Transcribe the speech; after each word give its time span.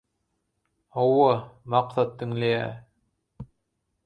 –Hawa, 0.97 1.35
Maksat 1.75 2.11
diňleýä. 2.23 2.65